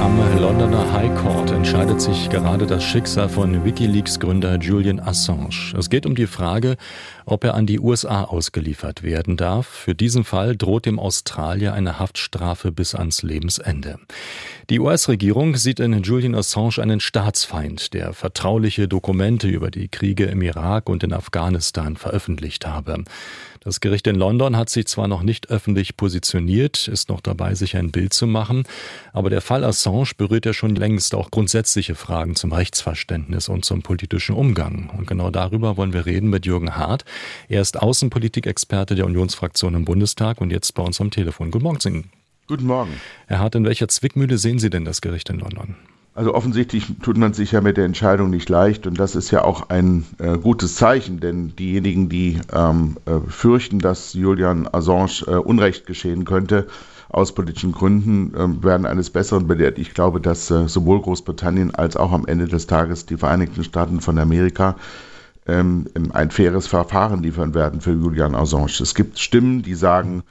[0.00, 5.74] Am Londoner High Court entscheidet sich gerade das Schicksal von Wikileaks-Gründer Julian Assange.
[5.76, 6.78] Es geht um die Frage,
[7.26, 9.66] ob er an die USA ausgeliefert werden darf.
[9.66, 13.98] Für diesen Fall droht dem Australier eine Haftstrafe bis ans Lebensende.
[14.70, 20.40] Die US-Regierung sieht in Julian Assange einen Staatsfeind, der vertrauliche Dokumente über die Kriege im
[20.40, 23.04] Irak und in Afghanistan veröffentlicht habe.
[23.62, 27.76] Das Gericht in London hat sich zwar noch nicht öffentlich positioniert, ist noch dabei, sich
[27.76, 28.64] ein Bild zu machen,
[29.12, 33.82] aber der Fall Assange berührt ja schon längst auch grundsätzliche Fragen zum Rechtsverständnis und zum
[33.82, 34.90] politischen Umgang.
[34.96, 37.04] Und genau darüber wollen wir reden mit Jürgen Hart.
[37.48, 41.50] Er ist Außenpolitikexperte der Unionsfraktion im Bundestag und jetzt bei uns am Telefon.
[41.50, 42.10] Guten Morgen, Ihnen.
[42.46, 42.92] Guten Morgen.
[43.26, 45.76] Herr Hart, in welcher Zwickmühle sehen Sie denn das Gericht in London?
[46.14, 49.44] Also offensichtlich tut man sich ja mit der Entscheidung nicht leicht und das ist ja
[49.44, 55.36] auch ein äh, gutes Zeichen, denn diejenigen, die ähm, äh, fürchten, dass Julian Assange äh,
[55.36, 56.66] Unrecht geschehen könnte,
[57.10, 59.78] aus politischen Gründen äh, werden eines Besseren belehrt.
[59.78, 64.00] Ich glaube, dass äh, sowohl Großbritannien als auch am Ende des Tages die Vereinigten Staaten
[64.00, 64.76] von Amerika
[65.46, 68.80] ähm, ein faires Verfahren liefern werden für Julian Assange.
[68.80, 70.22] Es gibt Stimmen, die sagen,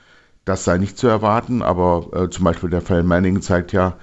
[0.46, 3.98] das sei nicht zu erwarten, aber äh, zum Beispiel der Fall Manning zeigt ja,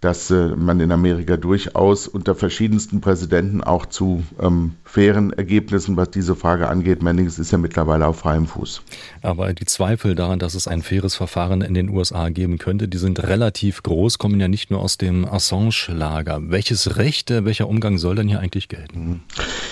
[0.00, 6.10] dass äh, man in Amerika durchaus unter verschiedensten Präsidenten auch zu ähm, fairen Ergebnissen, was
[6.10, 8.82] diese Frage angeht, Mannings ist ja mittlerweile auf freiem Fuß.
[9.22, 12.98] Aber die Zweifel daran, dass es ein faires Verfahren in den USA geben könnte, die
[12.98, 16.40] sind relativ groß, kommen ja nicht nur aus dem Assange-Lager.
[16.50, 19.08] Welches Recht, äh, welcher Umgang soll denn hier eigentlich gelten?
[19.08, 19.20] Mhm.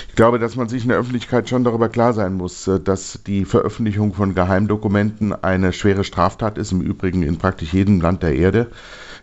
[0.08, 3.20] Ich glaube, dass man sich in der Öffentlichkeit schon darüber klar sein muss, äh, dass
[3.27, 8.34] die Veröffentlichung von Geheimdokumenten eine schwere Straftat ist, im Übrigen in praktisch jedem Land der
[8.34, 8.70] Erde.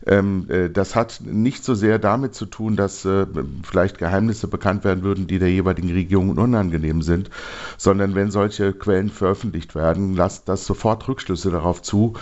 [0.06, 3.26] Ähm, äh, das hat nicht so sehr damit zu tun, dass äh,
[3.64, 7.30] vielleicht Geheimnisse bekannt werden würden, die der jeweiligen Regierung unangenehm sind,
[7.78, 12.14] sondern wenn solche Quellen veröffentlicht werden, lasst das sofort Rückschlüsse darauf zu,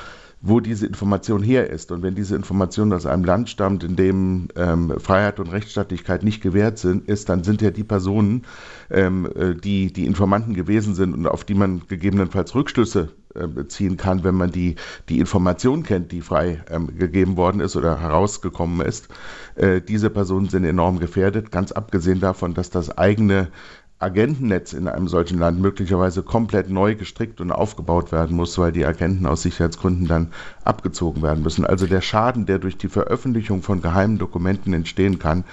[0.42, 1.92] wo diese Information her ist.
[1.92, 6.42] Und wenn diese Information aus einem Land stammt, in dem ähm, Freiheit und Rechtsstaatlichkeit nicht
[6.42, 8.44] gewährt sind, ist, dann sind ja die Personen,
[8.90, 13.98] ähm, äh, die die Informanten gewesen sind und auf die man gegebenenfalls Rückschlüsse äh, ziehen
[13.98, 14.76] kann, wenn man die,
[15.10, 19.10] die Information kennt, die frei ähm, gegeben worden ist oder herausgekommen ist.
[19.56, 23.50] Äh, diese Personen sind enorm gefährdet, ganz abgesehen davon, dass das eigene
[24.00, 28.86] Agentennetz in einem solchen Land möglicherweise komplett neu gestrickt und aufgebaut werden muss, weil die
[28.86, 30.32] Agenten aus Sicherheitsgründen dann
[30.64, 31.66] abgezogen werden müssen.
[31.66, 35.44] Also der Schaden, der durch die Veröffentlichung von geheimen Dokumenten entstehen kann,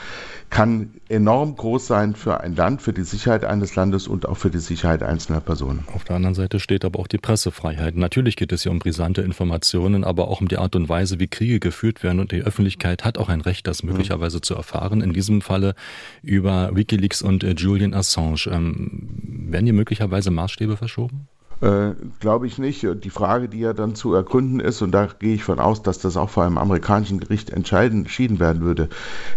[0.49, 4.51] kann enorm groß sein für ein Land, für die Sicherheit eines Landes und auch für
[4.51, 5.85] die Sicherheit einzelner Personen.
[5.93, 7.97] Auf der anderen Seite steht aber auch die Pressefreiheit.
[7.97, 11.27] Natürlich geht es hier um brisante Informationen, aber auch um die Art und Weise, wie
[11.27, 12.21] Kriege geführt werden.
[12.21, 14.43] Und die Öffentlichkeit hat auch ein Recht, das möglicherweise mhm.
[14.43, 15.01] zu erfahren.
[15.01, 15.75] In diesem Falle
[16.23, 18.36] über Wikileaks und äh, Julian Assange.
[18.47, 19.09] Ähm,
[19.51, 21.29] werden hier möglicherweise Maßstäbe verschoben?
[21.61, 22.87] Äh, Glaube ich nicht.
[23.05, 25.99] Die Frage, die ja dann zu ergründen ist, und da gehe ich von aus, dass
[25.99, 28.89] das auch vor einem amerikanischen Gericht entschieden werden würde,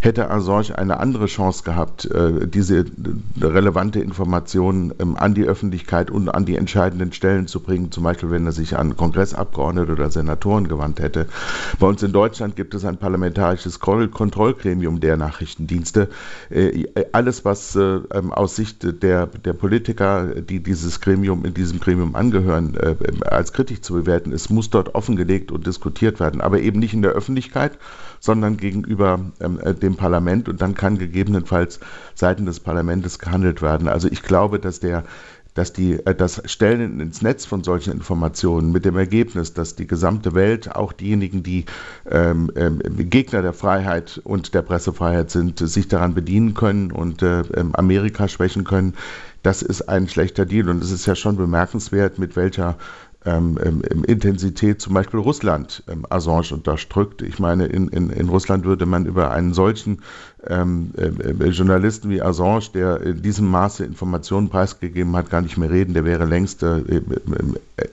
[0.02, 2.85] hätte Assange eine andere Chance gehabt, äh, diese
[3.40, 8.31] relevante Informationen ähm, an die Öffentlichkeit und an die entscheidenden Stellen zu bringen, zum Beispiel
[8.31, 11.28] wenn er sich an Kongressabgeordnete oder Senatoren gewandt hätte.
[11.80, 16.09] Bei uns in Deutschland gibt es ein parlamentarisches Kontrollgremium der Nachrichtendienste.
[16.50, 21.80] Äh, alles, was äh, ähm, aus Sicht der, der Politiker, die dieses Gremium in diesem
[21.80, 26.42] Gremium Gremium angehören, äh, als kritisch zu bewerten ist, muss dort offengelegt und diskutiert werden.
[26.42, 27.78] Aber eben nicht in der Öffentlichkeit,
[28.20, 30.50] sondern gegenüber ähm, äh, dem Parlament.
[30.50, 31.80] Und dann kann gegebenenfalls
[32.16, 33.88] seitens des Parlaments gehandelt werden.
[33.88, 35.03] Also ich glaube, dass der
[35.54, 39.88] dass die, äh, das Stellen ins Netz von solchen Informationen mit dem Ergebnis, dass die
[39.88, 41.66] gesamte Welt, auch diejenigen, die
[42.10, 47.42] ähm, ähm, Gegner der Freiheit und der Pressefreiheit sind, sich daran bedienen können und äh,
[47.56, 48.94] ähm, Amerika schwächen können,
[49.44, 50.70] das ist ein schlechter Deal.
[50.70, 52.78] Und es ist ja schon bemerkenswert, mit welcher
[53.25, 57.22] ähm, ähm, Intensität zum Beispiel Russland ähm, Assange unterdrückt.
[57.22, 60.02] Ich meine, in, in, in Russland würde man über einen solchen
[60.47, 65.69] ähm, äh, Journalisten wie Assange, der in diesem Maße Informationen preisgegeben hat, gar nicht mehr
[65.69, 65.94] reden.
[65.94, 67.01] Der wäre längst äh, äh,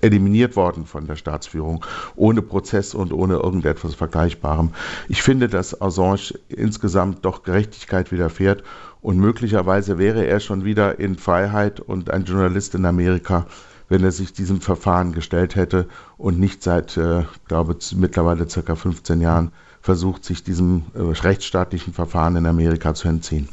[0.00, 1.84] eliminiert worden von der Staatsführung,
[2.14, 4.70] ohne Prozess und ohne irgendetwas Vergleichbarem.
[5.08, 8.62] Ich finde, dass Assange insgesamt doch Gerechtigkeit widerfährt
[9.02, 13.46] und möglicherweise wäre er schon wieder in Freiheit und ein Journalist in Amerika
[13.88, 19.21] wenn er sich diesem Verfahren gestellt hätte und nicht seit, äh, glaube mittlerweile circa 15
[19.21, 23.49] Jahren versucht, sich diesem äh, rechtsstaatlichen Verfahren in Amerika zu entziehen.